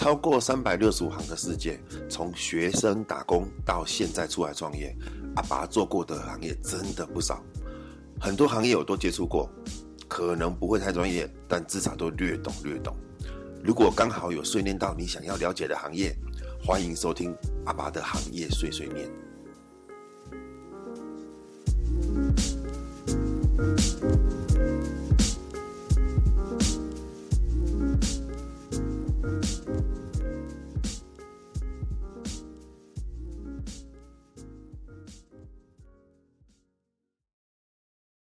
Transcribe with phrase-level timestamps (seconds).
[0.00, 4.96] 超过三百六十五行的世界，从学生打工到现在出来创业，
[5.36, 7.44] 阿爸做过的行业真的不少，
[8.18, 9.46] 很多行业我都接触过，
[10.08, 12.96] 可能不会太专业，但至少都略懂略懂。
[13.62, 16.16] 如果刚好有碎念到你想要了解的行业，
[16.64, 17.36] 欢迎收听
[17.66, 19.06] 阿爸的行业碎碎念。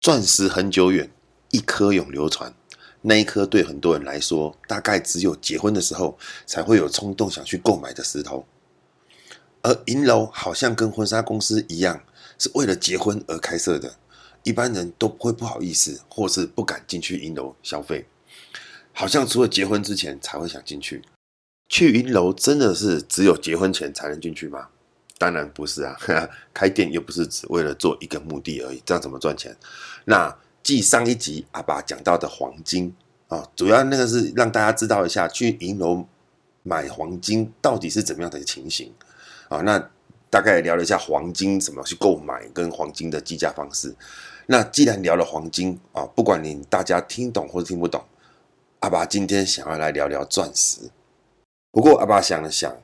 [0.02, 1.08] 钻石恒久远，
[1.52, 2.52] 一颗永流传。
[3.02, 8.44] 那一颗对很多人来说，大概只有结婚的时候才会有冲动想去购买的石头。
[9.62, 12.02] 而银楼好像跟婚纱公司一样，
[12.36, 13.94] 是为了结婚而开设的，
[14.42, 18.08] 一般人都不会不好意思，或是不敢进去银楼消费。
[18.92, 21.04] 好像除了结婚之前才会想进去。
[21.68, 24.70] 去银楼真的是只有结婚前才能进去吗？
[25.22, 25.96] 当然不是啊，
[26.52, 29.56] 开店又不是只为了做一个目的而已，这样怎么赚钱？
[30.06, 32.92] 那继上一集阿爸讲到的黄金
[33.28, 36.04] 啊，主要那个是让大家知道一下去银楼
[36.64, 38.92] 买黄金到底是怎么样的情形
[39.48, 39.60] 啊。
[39.60, 39.88] 那
[40.28, 43.94] 大概聊了一下黄金怎么去购买跟黄金的计价方式。
[44.46, 48.04] 那既然聊了黄金啊，不管你大家听懂或者听不懂，
[48.80, 50.90] 阿爸今天想要来聊聊钻石。
[51.70, 52.76] 不过阿爸想了想，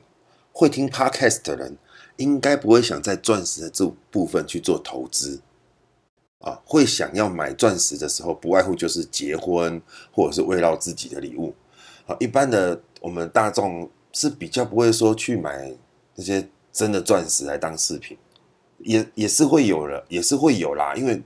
[0.53, 1.77] 会听 Podcast 的人。
[2.19, 5.41] 应该不会想在钻石的这部分去做投资
[6.39, 9.81] 啊，会想要买钻石的时候，不外乎就是结婚
[10.11, 11.55] 或者是慰劳自己的礼物
[12.05, 12.15] 啊。
[12.19, 15.73] 一般的我们大众是比较不会说去买
[16.15, 18.17] 那些真的钻石来当饰品，
[18.79, 20.93] 也也是会有了，也是会有啦。
[20.95, 21.21] 因为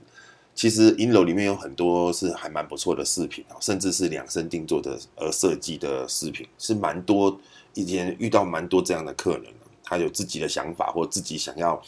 [0.54, 7.36] 其实银楼里面有很多是还蛮不错的饰品啊，甚至是量身定做的而设计的饰品，是蛮多，
[7.74, 9.52] 以前遇到蛮多这样的客人。
[9.84, 11.80] 他有自己的想法，或自己想要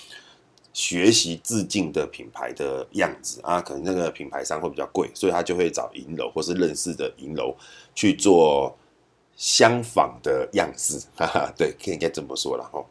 [0.72, 7.56] 学习致敬的品牌的样子啊，可能那个品牌商会比较贵，所以他就会找银楼或是认识的银楼
[7.94, 8.76] 去做
[9.36, 12.84] 相仿的样式， 哈哈，对，可以应该这么说了哈。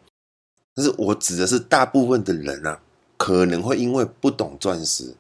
[0.74, 2.82] 但是我指的是大部分的人啊，
[3.18, 5.16] 可能会因为不懂钻石，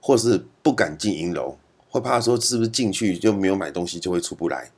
[0.00, 1.56] 或是不敢进银楼，
[1.88, 4.70] 会怕说是不是进去就没有买东西就会出不来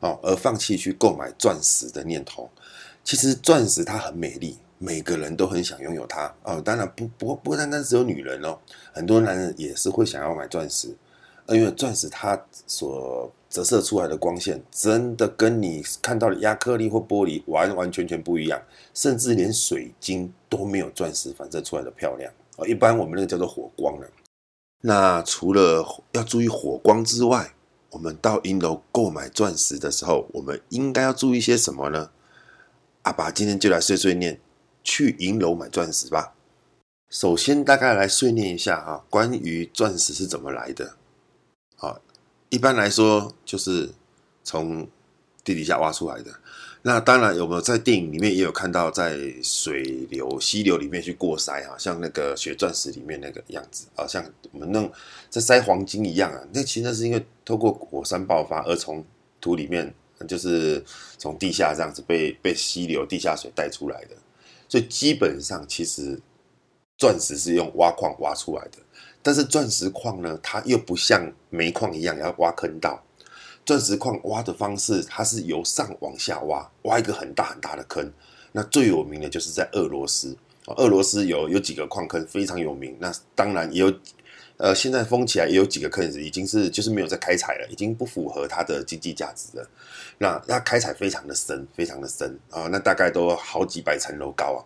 [0.00, 2.50] 哦，而放弃去购买钻石的念头。
[3.08, 6.60] 其实钻石它很美丽，每个人都很想拥有它哦。
[6.60, 8.58] 当然不不不单单只有女人哦，
[8.92, 10.94] 很多男人也是会想要买钻石，
[11.46, 18.60] 因为钻石它所折射出来的光线，真的跟你看到的亚克力或玻璃完完全全不一样，
[18.92, 22.68] 甚至连水晶都没有钻石反射出来的漂亮哦。
[22.68, 24.06] 一般我们那个叫做火光了。
[24.82, 25.82] 那除了
[26.12, 27.54] 要注意火光之外，
[27.88, 32.10] 我们到银楼购买钻石的时候，我们应该要注意些什么呢？
[33.08, 34.38] 阿爸今天就来碎碎念，
[34.84, 36.34] 去银楼买钻石吧。
[37.08, 40.94] 首先，大概来碎念一下哈，关于钻石是怎么来的。
[41.76, 42.02] 好，
[42.50, 43.88] 一般来说就是
[44.44, 44.86] 从
[45.42, 46.30] 地底下挖出来的。
[46.82, 54.92] 那当然有没有在电影里面也有看到，在水流、溪流里面去过筛哈，像那个血钻石里面那个样子啊，像我们那种
[55.30, 56.46] 在筛黄金一样啊。
[56.52, 59.02] 那其实那是因为透过火山爆发而从
[59.40, 59.94] 土里面。
[60.26, 60.82] 就是
[61.16, 64.16] 从地下这样子被被溪流、地下水带出来的，
[64.68, 66.18] 所以基本上其实
[66.96, 68.78] 钻石是用挖矿挖出来的。
[69.22, 73.02] 但是钻石矿呢，它又不像煤矿一样要挖坑道。
[73.64, 78.12] 钻石矿挖的方式，它是由上往下挖，挖一个很大很大的坑。
[78.52, 80.36] 那最有名的就是在俄罗斯，
[80.76, 82.96] 俄罗斯有有几个矿坑非常有名。
[82.98, 83.92] 那当然也有。
[84.58, 89.70] 呃，现在封起来也有几个坑子，已经是就是没有在开采了，已经不符合它的经济价值了。
[90.18, 94.60] 那它开采非常的深，非常的深啊，那大概都好几百层楼高啊。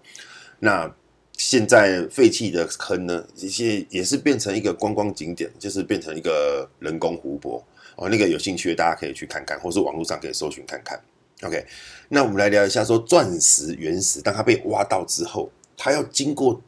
[0.59, 0.91] 那
[1.37, 7.63] 现在废弃的坑呢，一些也是变成一个观光景点，就是变成一个人工湖泊
[7.97, 8.09] 哦。
[8.09, 10.99] 那个有兴趣的大家可以去看看，或是网络上可以搜寻看看。
[11.43, 11.67] OK，
[12.09, 16.62] 那我们来聊一下说钻石原石，当它被挖到之后，它要经过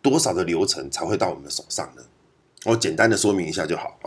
[0.00, 2.02] 多少的流程才会到我们手上呢？
[2.64, 3.98] 我简单的说明一下就好。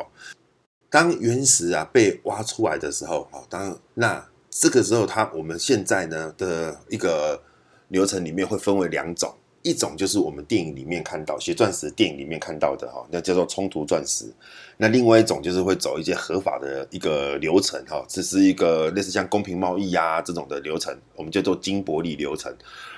[0.90, 7.42] 当原石啊被挖出来的时候，当那这个时候它我们现在呢的一个
[7.90, 14.34] 流程里面会分为两种，一种就是我们电影里面看到写钻石电影里面看到的哈，那叫做冲突钻石。
[14.78, 22.56] 那另外一种就是会走一些合法的一个流程哈，这是一个类似像公平贸易呀这种的流程，我们叫做金伯利流程。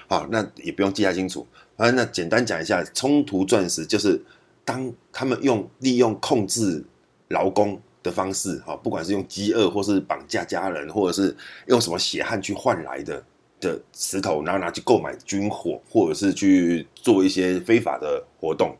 [0.08, 1.46] 好，那也不用记太清楚
[1.76, 1.90] 啊。
[1.90, 4.22] 那简单讲一下，冲突钻石就是。
[4.64, 6.84] 当他们用利用控制
[7.30, 11.36] 劳工的方式，哈，不管是用饥饿，或是绑架家人，或者是
[11.68, 13.24] 用什么血汗去换来的
[13.60, 18.78] 的石头，然后拿去购买军火，或者是去做一些非法的活动，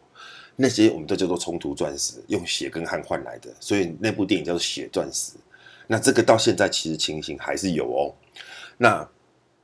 [0.56, 3.50] 那些我们都叫做冲突钻石，用血跟汗换来的。
[3.60, 5.34] 所以那部电影叫做《血钻石》。
[5.88, 8.14] 那这个到现在其实情形还是有哦，
[8.78, 9.10] 那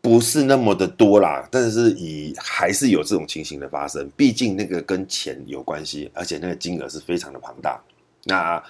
[0.06, 7.82] 不是那么的多啦，但是以还是有这种情形的发生，毕竟那个跟钱有关系，而且那个金额是非常的庞大。
[8.26, 8.64] 那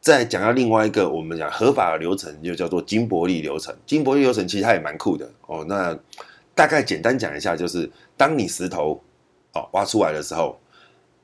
[0.00, 3.74] 再讲到另外一个，我们讲合法的流程，就叫做金伯利流程。
[3.84, 5.64] 金伯利流程其实它也蛮酷的哦。
[5.68, 5.98] 那
[6.54, 9.02] 大概简单讲一下，就是当你石头
[9.54, 10.56] 哦挖出来的时候，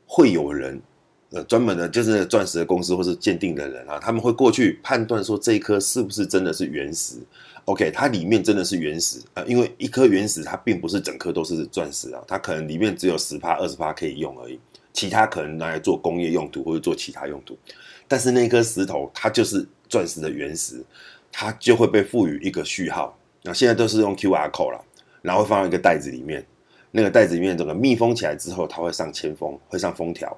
[0.05, 0.83] 会有人
[1.31, 7.19] 呃专门的，就是钻石的公司或是鉴定的人啊，他们会过去判断说这一颗是不是真的是原石。
[7.69, 14.59] OK，它里面真的是原石啊，因为一颗原石它并不是整颗都是钻石啊，它可能里面只有十趴、二十趴可以用而已，
[14.95, 17.55] 其他可能拿来做工业用途或者做其他用途。
[18.09, 20.83] 但是那颗石头，它就是钻石的原石，
[21.31, 23.15] 它就会被赋予一个序号。
[23.43, 24.83] 那现在都是用 QR code 了，
[25.21, 26.43] 然后会放到一个袋子里面。
[26.91, 30.35] 那个袋子里面整个密封起来之后，它会上铅封，会上封条。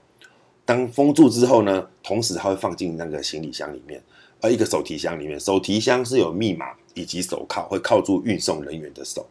[0.64, 4.02] 当封住之后呢，同时它会放进那个行李箱里面，
[4.40, 9.26] 而一个手提箱里面，手提箱是有密码以及手铐，会铐住运送人员的手。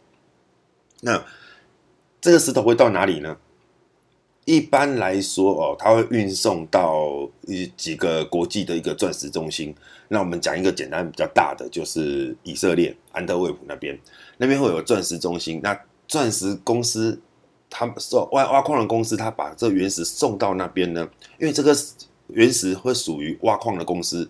[1.00, 1.24] 那
[2.20, 3.36] 这个石头会到哪里呢？
[4.46, 9.74] 一般来说，哦，它会运送到一几个国际的一个钻石中心。
[10.08, 13.96] 那我们讲一个简单比较大的，就是以色列安特卫普那边，
[14.38, 15.60] 那边会有钻石中心。
[15.62, 15.78] 那
[16.08, 17.20] 钻石公司，
[17.68, 21.08] 他们说挖挖矿的公司，他把这原石送到那边呢，
[21.38, 21.76] 因为这个
[22.28, 24.28] 原石会属于挖矿的公司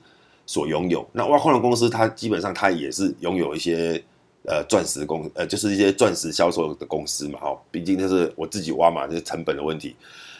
[0.51, 1.07] 所拥有。
[1.13, 4.03] 那挖矿的公司，它基本上它也是拥有一些。
[4.47, 9.95] 呃，钻石公呃，就是一些钻石销售的公司嘛，哈，毕竟就是我自己挖嘛，就是成本的问题。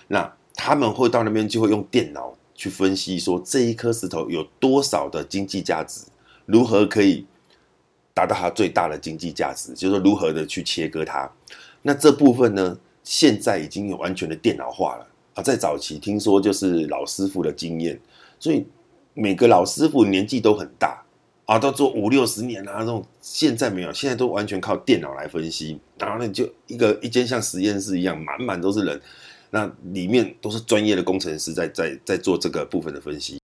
[0.09, 6.01] 那他们会到那边就会用电脑去分析，说这一颗石头有多少的经济价值，
[6.47, 7.27] 如何可以
[8.15, 11.31] 达到它最大的经济价值，就是说如何的去切割它。
[11.83, 15.43] 那这部分呢，现在已经有完全的电脑化了啊。
[15.43, 18.01] 在早期听说就是老师傅的经验，
[18.39, 18.67] 所以
[19.15, 21.05] 每个老师傅年纪都很大。
[21.47, 25.81] 啊，都做五六十年啊，这种现在没有，现在都完全靠电脑来分析。
[25.99, 29.01] 然后呢，就一个一间像实验室一样，满满都是人，
[29.51, 33.41] 那里面都是专业的工程师在在在做这个部分的分析。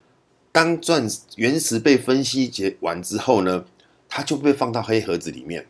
[0.52, 3.64] 当钻原石被分析结完之后呢，
[4.06, 5.66] 它就被放到黑盒子里面。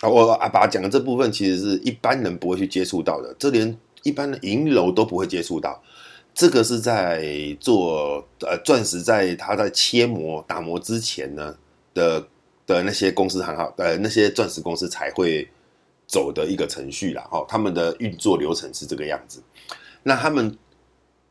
[0.00, 5.82] 啊，我阿爸讲的这部分其实是一般人不会去接触到的，这连一般的银楼都不会接触到。
[6.38, 7.26] 这个是在
[7.58, 11.56] 做呃钻石，在它在切磨打磨之前呢
[11.92, 12.24] 的
[12.64, 15.48] 的那些公司很好，呃那些钻石公司才会
[16.06, 17.26] 走的一个程序啦。
[17.28, 19.42] 哈，他们的运作流程是这个样子。
[20.04, 20.56] 那他们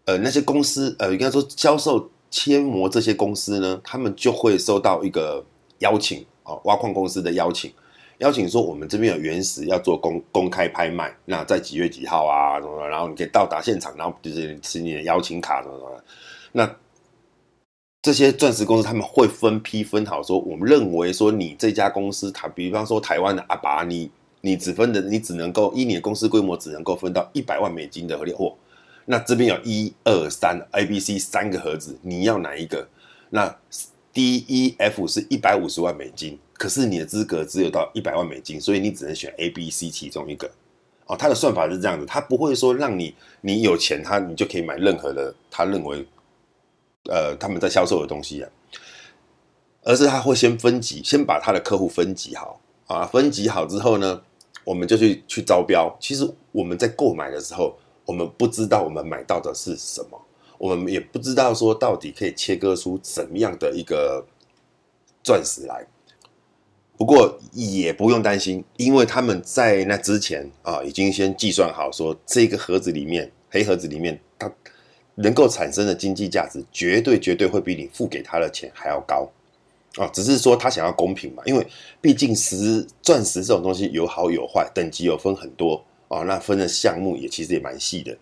[0.03, 5.41] 呃那些公司呃应该说销售切磨这些公司呢，他们就会收到一个
[5.79, 7.71] 邀请啊，挖矿公司的邀请。
[8.19, 12.59] 邀请说，我们这边有原石要做公公开拍卖，那在几月几号啊？
[12.59, 12.87] 什么？
[12.87, 16.03] 然后你可以到达现场，然后就是持你的邀请卡什么什么。
[16.51, 16.75] 那
[18.01, 24.09] 这些钻石公司他们会分批分好，说我们认为说你这家公司，它比方说台湾的阿拔，你
[24.41, 28.55] 你只分的，你只能够依你的公司规模只能够分到一百万美金的货。
[29.05, 32.87] 那这边有一二三 A、B、C 三个盒子，你要哪一个？
[33.29, 33.55] 那
[34.11, 36.39] D、E、F 是一百五十万美金。
[36.57, 40.49] 可是你的资格只有到一百万美金，所以你只能选 A、B、C 其中一个。
[41.05, 46.05] 哦，他的算法是这样子，他不会说让你你有钱，他你就可以买任何的他认为，
[47.09, 48.49] 呃，他们在销售的东西啊，
[49.83, 54.21] 而是他会先分级，先把他的客户分级好啊，分级好之后呢，
[54.65, 55.95] 我们就去去招标。
[55.97, 60.21] 其实我们在购买的时候，我们不知道我们买到的是什么，
[60.57, 64.25] 我们也不知道说到底可以切割出怎么样的一个
[65.23, 65.87] 钻石来。
[66.97, 74.51] 不过也不用担心，因为他们在那之前啊，已经先计算好，说这个盒子里面，黑盒子里面，它
[75.15, 79.29] 能够产生的经济价值，绝对绝对会比你付给他的钱还要高
[79.97, 80.07] 啊！
[80.13, 81.65] 只是说他想要公平嘛，因为
[82.01, 88.17] 毕竟石钻石这种东西有好有坏，等级有分很多啊，那分的项目也其实也蛮细的，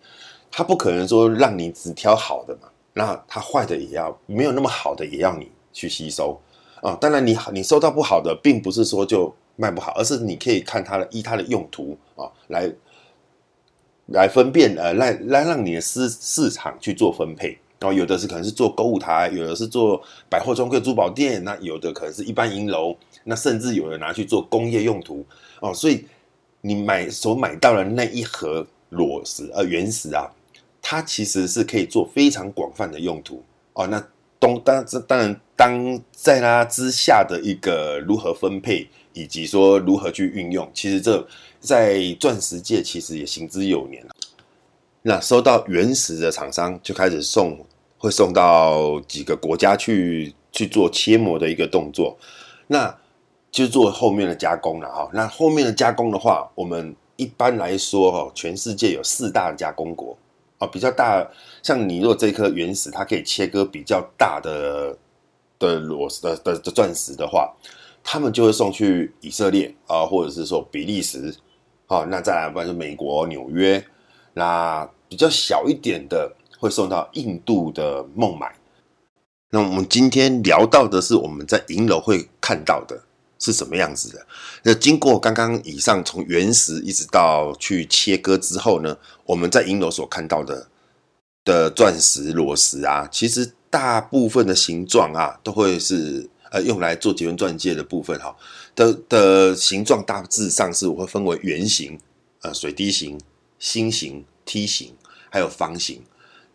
[0.50, 6.38] 他不可能说让你只挑好的嘛，那他坏的也要，没有那么好的也要你去吸收。
[6.82, 12.70] 啊、当然你，你你收到不好的，并不是说就卖不好，而是你可以看它的依它的用途啊、来
[14.06, 17.58] 来分辨呃，来来让你的市市场去做分配。
[17.78, 25.22] 然、哦、后有的是可能是做购物台，有的是做百货专柜珠宝店，那有的可能是一般银楼，那甚至有的拿去做工业用途
[25.60, 25.74] 哦。
[25.74, 26.06] 所以
[26.62, 30.26] 你买所买到的那一盒裸石呃原石啊，
[30.80, 33.42] 它其实是可以做非常广泛的用途
[33.74, 33.86] 哦。
[33.88, 34.02] 那
[34.40, 41.26] 东当这当然当在它之下的一个如何分配，以及说如何去运用，其实这
[41.58, 44.06] 在钻石界其实也行之有年。
[45.02, 47.64] 那收到原石的厂商就开始送，
[47.96, 52.18] 会送到几个国家去去做切磨的一个动作，
[52.66, 52.94] 那
[53.50, 55.08] 就做后面的加工了哈。
[55.14, 60.18] 那后面的加工的话，我们一般来说哈，全世界有四大加工国
[60.58, 61.26] 啊，比较大，
[61.62, 64.98] 像你若这颗原石，它可以切割比较大的
[65.58, 67.54] 的螺的的的钻石的话。
[68.08, 71.34] 他们就会送去以色列啊，或者是说比利时，
[71.86, 73.84] 好，那再来不然就美国纽约，
[74.34, 78.54] 那比较小一点的会送到印度的孟买。
[79.50, 82.96] 那我们今天聊到的是我们在银楼会看到的
[83.40, 84.24] 是什么样子的。
[84.62, 90.68] 那经过刚刚以上从原石一直到去切割之后呢，我们在银楼所看到的
[91.44, 96.30] 的钻石裸石啊，其实大部分的形状啊都会是。
[96.52, 98.34] 呃，用来做结婚钻戒的部分哈，
[98.76, 101.98] 的的形状大致上是我会分为圆形、
[102.40, 103.20] 呃水滴形、
[103.58, 104.94] 心形、梯形，
[105.28, 106.00] 还有方形。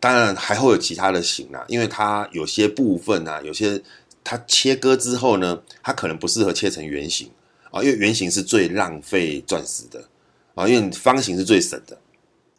[0.00, 3.82] 当然还会有其他的形啊，因为它有些部分啊，有些
[4.24, 7.30] 它切割之后呢，它可能不适合切成圆形
[7.70, 10.02] 啊，因为圆形是最浪费钻石的
[10.54, 11.98] 啊，因为方形是最省的。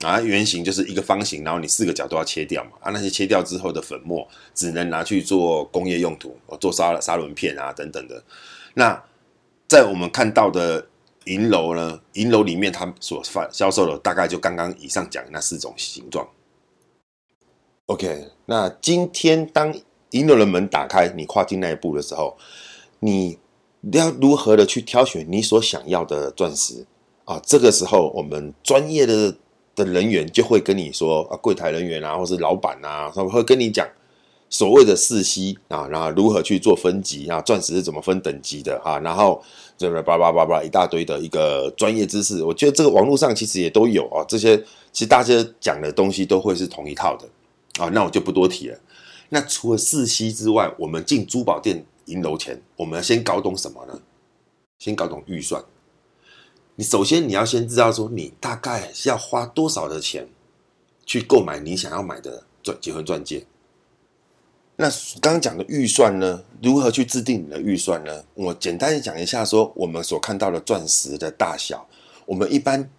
[0.03, 2.72] 啊，圆形就是一个方形，然后你四个角都要切掉嘛。
[2.81, 8.22] 啊，那些切掉之后的粉末只能拿去做工业用途，做砂砂轮片啊等等的。
[8.74, 9.01] 那
[9.67, 10.86] 在我们看到的
[11.25, 16.27] 银楼呢，银楼里面它所发销售的大概就刚刚以上讲的那四种形状。
[17.86, 19.74] OK，那今天当
[20.12, 22.38] 银楼的门打开，你跨进那一步的时候，
[23.00, 23.39] 你
[23.91, 26.86] 要如何的去挑选你所想要的钻石
[27.24, 27.39] 啊？
[27.45, 29.38] 这个时候我们专业的。
[29.75, 33.88] 的人员就会跟你说啊，柜台人员啊，或是老板啊，他们会跟你讲
[34.50, 39.42] 所谓的四 C 啊，然后如何去做分级啊，钻石是怎么分等级的啊，然后
[39.77, 44.58] 这个叭叭叭叭一大堆的一个专业知识，我觉得这个网络上其实也都有啊，这些
[44.92, 47.27] 其实大家讲的东西都会是同一套的
[47.84, 48.77] 啊，那我就不多提了。
[49.30, 54.00] 那除了四 C 之外，我们进珠宝店银楼前，我们要先搞懂什么呢？
[54.77, 55.63] 先搞懂预算。
[56.75, 60.27] 你首先你要先知道说，你大概是要花多少的钱
[61.06, 63.46] 去购买你想要买的钻结婚钻戒。
[64.77, 64.89] 那
[65.22, 68.24] 刚刚讲的预算呢，如何去制定你的预算呢？
[68.34, 71.88] 我简单的讲一下，说我们所看到的钻石的大小，
[72.25, 72.89] 我们一般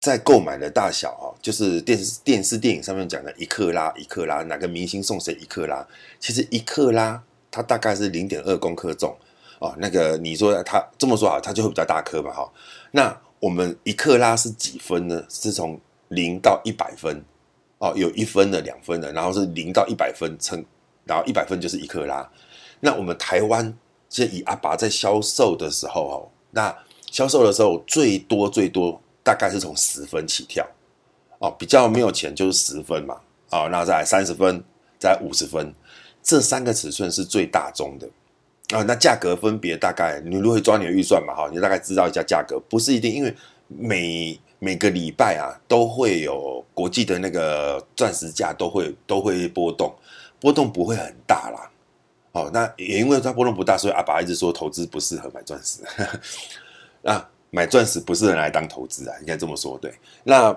[0.00, 5.84] 在购买的大小啊，就是电视电视电影上面讲的一克拉一克拉，哪个明星送谁一克拉？
[6.20, 9.16] 其实一克拉它大概是零点二公克重。
[9.58, 12.50] 哦，那个你说它这么说啊，它就会比较大颗嘛，哈。
[12.90, 15.24] 那我们一克拉是几分呢？
[15.28, 17.22] 是从零到一百分，
[17.78, 20.64] 哦，有一分的、两分的，然后是零到一百分称，
[21.04, 22.28] 然后一百分就是一克拉。
[22.80, 23.76] 那我们台湾
[24.08, 26.76] 现在以阿拔在销售的时候，哦，那
[27.10, 30.66] 销售的时候最多最多大概是从十分起跳，
[31.38, 33.20] 哦，比较没有钱就是十分嘛，
[33.50, 34.62] 哦，那再来三十分，
[34.98, 35.74] 再来五十分，
[36.22, 38.08] 这三个尺寸是最大宗的。
[38.72, 41.32] 啊，那价格分别大概，你如何抓你的预算嘛？
[41.34, 43.32] 哈，你大概知道一下价格，不是一定，因为
[43.68, 49.94] 每每个礼拜啊，都会有国际的那个钻石价都会都会波动，
[50.40, 51.70] 波动不会很大啦。
[52.32, 55.82] 哦，那也因为它波动不大，所以阿爸一直说投资不适合买钻石。
[57.02, 59.94] 那， 买钻石不适合来当投资啊，应该这么说对。
[60.24, 60.48] 那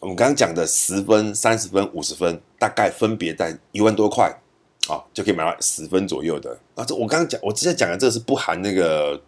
[0.00, 4.34] 我们刚刚讲的十分、三十分、五十分，大概分别在一万多块。
[4.88, 6.84] 哦，就可以买到十分左右的啊！
[6.84, 9.20] 这我刚刚讲，我之前讲的这个是不含那个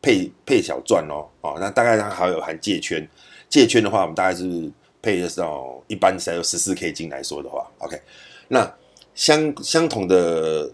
[0.00, 1.28] 配配小钻哦。
[1.42, 3.06] 哦，那大概它还有含戒圈，
[3.48, 4.70] 戒圈的话，我们大概是
[5.02, 8.00] 配的是哦，一般才有十四 K 金来说的话，OK。
[8.48, 8.74] 那
[9.14, 10.72] 相相同的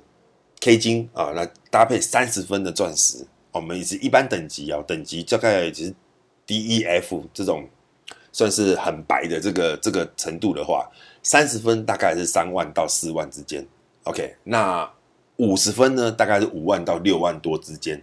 [0.61, 5.95] K 金啊，那搭配三十分的钻石，我们也是一般等级啊，等级大概只是
[6.47, 7.69] D E F 这种
[8.31, 10.89] 算是很白的这个这个程度的话，
[11.23, 13.67] 三十分大概是三万到四万之间。
[14.11, 14.91] OK，那
[15.37, 18.03] 五十分呢，大概是五万到六万多之间。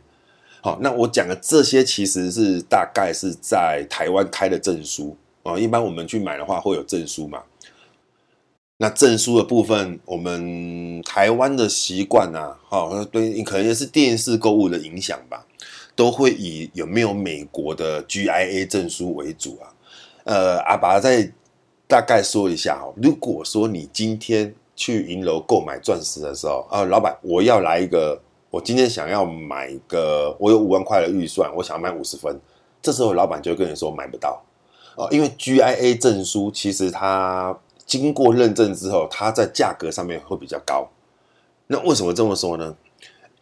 [0.62, 5.60] 好，那我讲的这些其实是大概是在台湾开的证书啊。
[5.60, 7.44] 一般我们去买的话会有证书嘛。
[8.78, 15.46] 那证书的部分，我们台湾的习惯啊，好，对，可能也是电视购物的影响吧，
[15.94, 19.74] 都会以有没有美国的 GIA 证书为主啊。
[20.24, 21.34] 呃，阿拔再
[21.86, 24.56] 大概说一下哦，如果说你今天。
[24.78, 32.40] 去银楼购买钻石的时候，啊，老板，我要来一个，我今天想要买一个，我有五万块的预算，我想要买五十分，
[32.82, 34.42] 这时候老板就跟你说买不到，
[34.96, 40.88] 哦，因为 GIA 证书其实它经过认证之后，它在价格上面会比较高，
[41.66, 42.78] 那为什么这么说呢？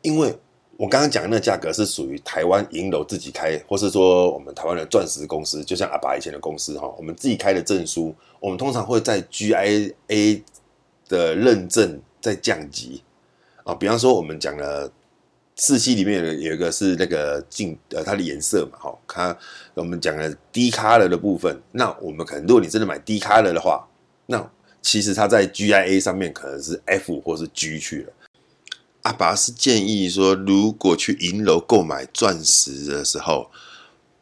[0.02, 0.34] 因为
[0.78, 10.42] 我刚刚讲的那价格是属于台湾银楼自己开，或是说我们台湾的钻石公司，就像阿爸以前的公司哈，我们自己开的证书，我们通常会在 GIA
[11.08, 13.04] 的认证在降级
[13.64, 13.74] 啊。
[13.74, 14.92] 比方说，我们讲了
[15.56, 19.38] 四 C 里面有一个是那个镜呃它的颜色嘛，哈，它
[19.74, 23.88] 我们讲了低 color 的部分，那我们可能如果你真的买低 color 的话，
[24.26, 28.14] 那其实它在 GIA 上面可能是 F 或是 G 去了。
[29.04, 33.50] 阿拔是建议说，如果去银楼购买钻石的时候，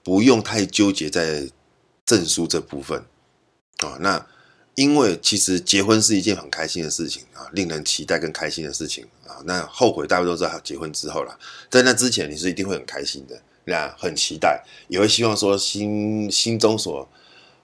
[0.04, 1.50] 不用太纠结在
[2.06, 3.00] 证书这部分
[3.78, 3.98] 啊。
[4.02, 4.28] 那
[4.76, 9.38] 因为其实结婚是一件很开心的事情啊，令人期待跟开心的事情啊。
[9.46, 11.38] 那后悔大家都知道结婚之后了，
[11.70, 17.08] 在那之前你是一定会很开心的，那很期待，也会希望说心心中所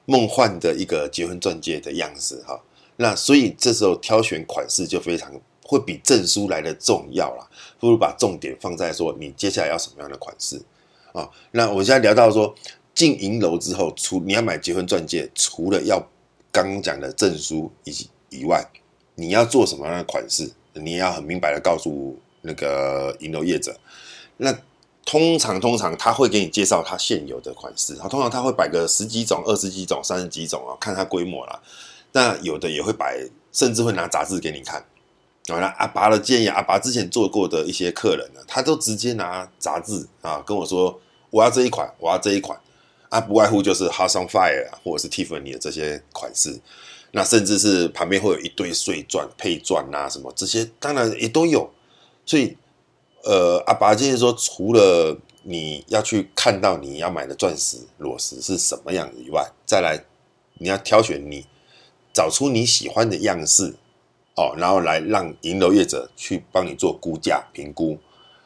[0.06, 2.62] 梦幻的一个结婚钻戒的样子哈。
[2.98, 5.32] 那所以这时候挑选款式就非常。
[5.62, 7.48] 会比证书来的重要啦，
[7.80, 10.60] 不如把重点放在说你接下来要什么样的款式
[11.13, 11.30] 啊？
[11.51, 12.56] 那我们现在聊到说
[12.96, 16.04] 进银楼之后，除你要买结婚钻戒，除了要
[16.51, 18.65] 刚刚讲的证书以及以外，
[19.15, 23.77] 你要做什么样的款式，你也要很明白的告诉那个银楼业者。
[24.38, 24.58] 那
[25.06, 31.60] 通常通常他会给你介绍他现有的款式，通常他会摆个十几种、二十几种、三十几种啊，看他规模啦。
[32.12, 34.86] 那有的也会摆，甚至会拿杂志给你看。
[35.48, 41.00] 好了，阿拔的建议，阿拔之前做过的一些客人呢，他都直接拿杂志啊跟我说，
[41.32, 42.60] 我要这一款，我要这一款，
[43.10, 46.60] 啊，不外乎就是 House on Fire 或者是 Tiffany 的这些款式，
[47.12, 51.70] 那甚至是旁边会有一堆碎钻、配钻啊什么这些，当然也都有。
[52.25, 52.56] 所以，
[53.24, 60.06] 呃，阿拔建议说，除了你要去看到你要买的钻石裸石是什么样子以外，再来
[60.60, 61.46] 你要挑选你
[62.13, 63.75] 找出你喜欢的样式。
[64.36, 67.98] 哦，然后来让银楼业者去帮你做估价评估，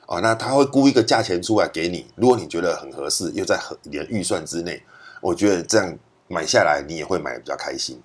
[0.07, 2.05] 哦，那他会估一个价钱出来给你。
[2.15, 4.83] 如果你觉得很合适，又在合你的预算之内，
[5.21, 8.01] 我觉得这样买下来你也会买的比较开心。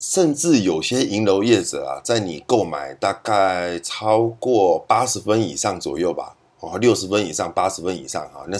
[0.00, 8.58] 甚至有些银楼业者啊，在你购买大概超过八十分以上左右吧，哦，六十分以上、八十分以上啊，那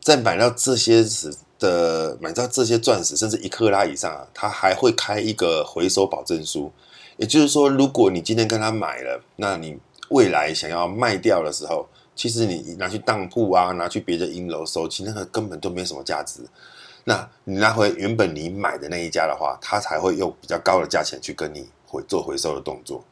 [0.00, 6.72] 在买到这些时的买到这些钻石，甚至一克拉以上啊，他还会开一个回收保证书。
[7.16, 9.78] 也就是说，如果你今天跟他买了，那你
[10.10, 16.42] 未来想要卖掉的时候，其实你拿去当铺啊，拿去别的银楼收，其实那个根本都没什么价值。
[17.04, 23.02] 那你拿回原本你买的那一家的话，他才会用比较高的价钱去跟你回做回收的动作。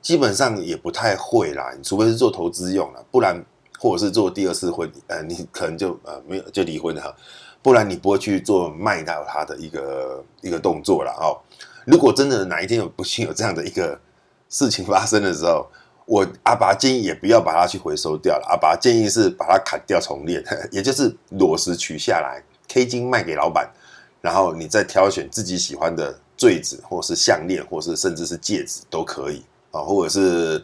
[0.00, 3.44] 基本上也不太会啦，你除非是做投资用了，不然
[3.78, 7.16] 或者是做第二次婚，呃，你可能就呃没有就离婚了，
[7.62, 11.38] 不然你不会去做卖掉他的一个一个动作了哦。
[11.84, 14.00] 如果真的哪一天有不幸有这样的一个
[14.48, 15.66] 事情发生的时候，
[16.12, 18.46] 我阿爸建议也不要把它去回收掉了。
[18.50, 23.72] 阿爸建议是把它砍掉重练， 也就是裸石取下来，K 金卖给老板，
[24.20, 30.62] 然后你再挑选自己喜欢的坠子，或是项链，或是甚至是戒指都可以啊，或者是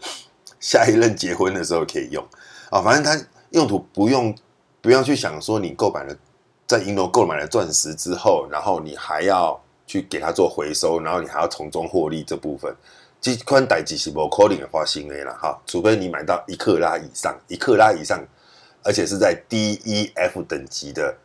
[0.60, 2.22] 下一任结婚的时候可以用
[2.68, 2.82] 啊。
[2.82, 3.18] 反正它
[3.52, 4.36] 用途不用
[4.82, 6.14] 不要去想说你购买了
[6.66, 9.58] 在银楼购买了钻石之后，然后你还要。
[9.88, 12.70] 去给它做回收，然后你还要从中获利这部分，
[13.20, 18.24] 这款代志是无可能的发生的啦哈，除非你买到一克拉以上，一克拉以上，
[18.84, 21.16] 而且是在 D E F 等级的，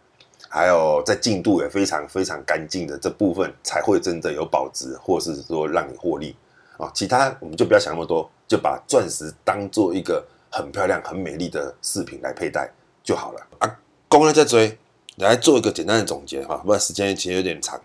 [0.50, 6.36] 还有在净度也非常非常干净的这部分，才会真的有保值，或是说让你获利
[6.78, 6.92] 啊。
[6.96, 12.72] 其他我们就不要想那么多，就把钻石当做一个很漂亮、很美丽的饰品来佩戴
[13.04, 13.80] 就好了啊。
[14.08, 14.78] 公了在追，
[15.18, 17.80] 来做一个简单的总结哈，不然时间其实有点长。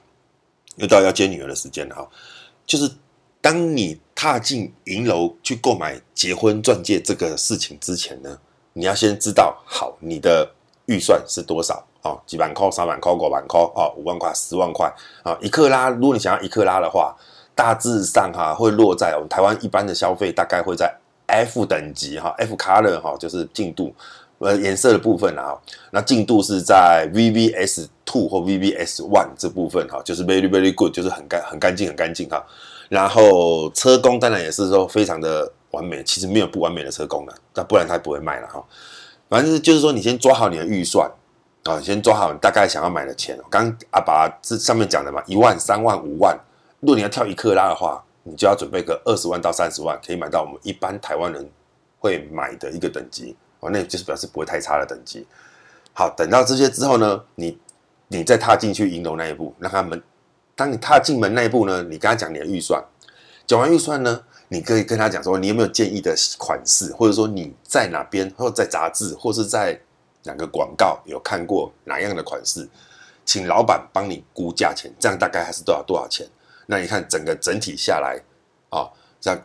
[0.76, 2.08] 又到要接女儿的时间了哈，
[2.64, 2.88] 就是
[3.40, 8.38] 当你踏进银楼去购买结婚钻戒这个事情之前呢，
[8.72, 10.50] 你要先知道好你的
[10.86, 17.16] 预算是多少哦，几万块、三万块、五万块哦，五万块、十万块啊，一克拉，如果你想要一克拉的话，
[17.54, 20.92] 大致上哈会落在我们台湾一般的消费大概会在
[21.26, 23.94] F 等级哈，F color 哈就是净度。
[24.38, 25.52] 呃，颜色的部分啊，
[25.90, 32.46] 那净度是在 VVS two 或 VVS one 这部分哈，就是 very very good，就是很干很干净很干净哈。
[32.88, 38.64] 然后车工当然也是说非常的完美，其实没有不完美的车工的，那不然他也不会卖了哈。
[39.28, 41.10] 反正就是说，你先抓好你的预算
[41.64, 43.38] 啊，先抓好你大概想要买的钱。
[43.50, 46.34] 刚阿爸这上面讲的嘛，一万、三万、五万，
[46.80, 51.46] 如果你要跳一克拉的话，你就要准备个二十万到三十万，可以买到我们一般台湾人
[51.98, 53.36] 会买的一个等级。
[53.60, 55.26] 哦，那就是表示不会太差的等级。
[55.92, 57.58] 好，等到这些之后呢，你
[58.06, 60.00] 你再踏进去银楼那一步，让他们，
[60.58, 62.84] 当你踏进门那一步呢，你跟他讲你的预算，
[63.46, 69.80] 讲完预算呢，你可以跟他讲说，你有没有建议的款式，或者说你在哪边，或者在杂志，或是在
[70.24, 72.68] 哪个广告有看过哪样的款式，
[73.24, 76.26] 请老板帮你估价钱，这样大概还是多少多少钱？
[76.66, 78.20] 那你看整个整体下来
[78.70, 78.90] 啊、
[79.20, 79.40] 这样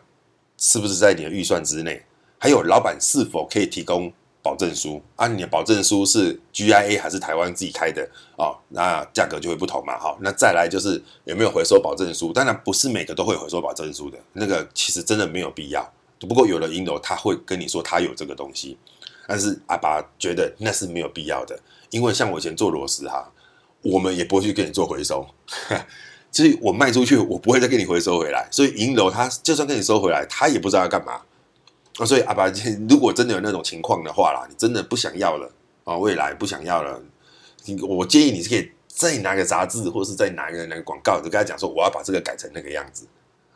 [0.58, 2.04] 是不是在你的预算之内？
[2.38, 4.12] 还有老板是否可以提供？
[4.44, 8.54] 保证书啊，你的保证书是 GIA 还是台湾自己开的哦？
[8.68, 9.98] 那价格就会不同嘛。
[9.98, 12.30] 好，那再来就是有没有回收保证书？
[12.30, 15.90] 当然不是每个都会回收保证书的，那个其实真的没有必要。
[16.20, 18.76] 不过有的银楼他会跟你说他有这个东西，
[19.26, 23.32] 但是阿爸觉得那是没有必要的，因为像我以前做螺丝哈，
[23.80, 25.26] 我们也不会去跟你做回收，
[26.30, 28.46] 所以我卖出去我不会再给你回收回来。
[28.50, 31.22] 所以银楼他就算跟你收回来，他也不知道要干嘛。
[31.98, 32.50] 啊，所以阿拔，
[32.88, 35.48] 如果真的有那种情况的话啦，你真的不想要了
[35.84, 37.00] 啊，未来不想要了，
[37.86, 43.06] 我建议你是可以再拿个杂志，或是再拿个那个广告，就跟他讲说，我要把这个改成那个样子，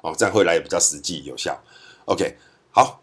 [0.02, 1.60] 哦，这样会来也比较实际有效。
[2.04, 2.36] OK，
[2.70, 3.02] 好，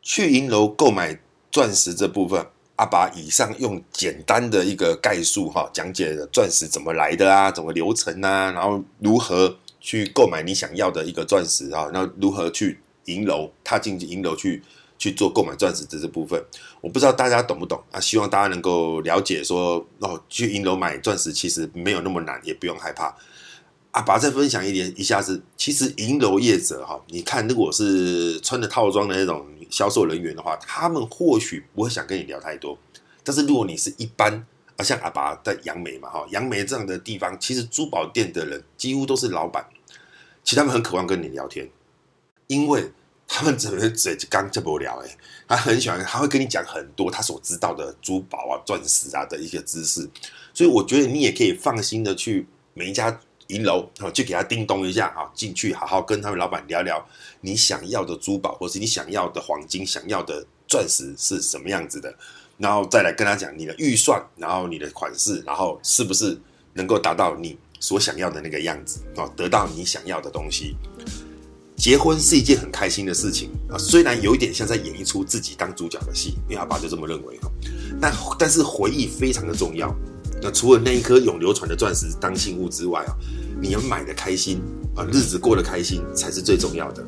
[0.00, 1.20] 去银楼购买
[1.52, 2.46] 钻石这部分，
[2.76, 12.80] 阿爸以上用简单的一个概述哈，讲解了钻石怎么来的啊，怎么流程啊，然后如何去购买你想要的一个钻石啊，那如何去。
[13.06, 14.62] 银楼，踏进银楼去
[14.98, 16.42] 去做购买钻石的这部分，
[16.80, 18.00] 我不知道大家懂不懂啊？
[18.00, 23.14] 希望大家能够了解说，哦，去银楼买钻石其实没有那么难，也不用害怕。
[23.90, 32.76] 阿拔再分享一点，一下子，其实银楼业者哈，你看，如果是穿着套装的那种销售人员的话，他们或许不会想跟你聊太多。
[33.22, 34.44] 但是如果你是一般
[34.76, 39.64] 啊，像阿拔在杨梅嘛哈，杨梅这样的地方，其实珠宝店的人几乎都是老板，
[40.42, 41.68] 其实他们很渴望跟你聊天。
[42.46, 42.90] 因为
[43.26, 45.16] 他们只能嘴刚这么聊，哎，
[45.48, 50.08] 他很喜欢，他会跟你讲很多他所知道的珠宝啊、钻石啊的一些知识，
[50.52, 57.04] 所以我觉得你也可以放心的去每一家银楼，啊，去给他叮咚一下啊，进去好好跟他们老板聊聊
[57.40, 62.14] 你想要的珠宝，或是你想要的黄金、想要的钻石是什么样子的，
[62.58, 66.38] 然后再来跟他讲你的预算，然后你的款式，然后是不是
[66.74, 70.76] 能够达到你所想要的那个样子啊，得到你想要的东西。
[71.76, 77.50] 结婚是一件很开心的事情啊，虽然有一点像在演一出自己当主角的戏，因为阿爸就这么认为哈。
[78.00, 79.94] 但但是回忆非常的重要。
[80.40, 83.12] 那除了那一颗永流传的钻石当信物之外啊，
[83.60, 84.60] 你要买的开心
[84.94, 87.04] 啊，日子过得开心才是最重要的。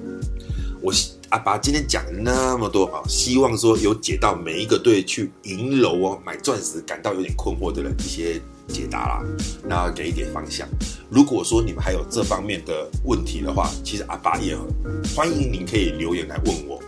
[0.83, 0.92] 我
[1.31, 8.40] 阿爸今天讲那么多啊，希望说有解到每一个对去银楼哦买钻石感到有点困惑的人一些。
[8.68, 9.22] 解答啦，
[9.64, 10.66] 那给一点方向。
[11.09, 14.57] 如果说你们还有这方面的问题的话，其实阿爸也
[15.14, 16.81] 欢迎您可以留言来问我。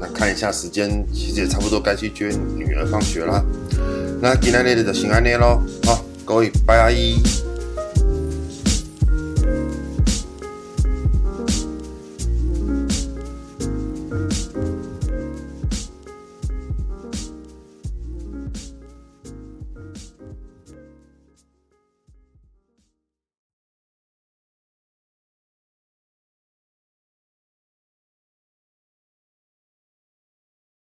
[0.00, 3.44] 那看一下时间，其实也差不多该去接女儿放学了。
[4.20, 7.16] 那今天的就先安尼喽，好，各位拜阿姨。